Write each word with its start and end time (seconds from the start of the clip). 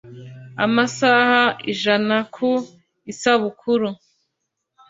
amasaha 0.65 1.41
ijana 1.73 2.15
ku 2.35 2.49
isabukuru 3.11 3.89